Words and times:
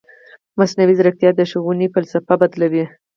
مصنوعي 0.59 0.93
ځیرکتیا 0.99 1.31
د 1.35 1.41
ښوونې 1.49 1.87
فلسفه 1.95 2.33
بدلوي. 2.41 2.85